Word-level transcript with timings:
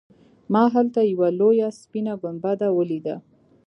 ما 0.53 0.63
هلته 0.73 0.99
یوه 1.11 1.29
لویه 1.39 1.69
سپینه 1.81 2.13
ګنبده 2.21 2.67
ولیده. 2.73 3.15